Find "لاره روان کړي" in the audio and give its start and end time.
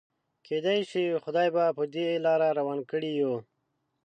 2.25-3.11